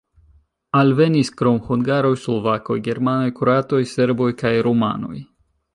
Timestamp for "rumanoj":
4.69-5.17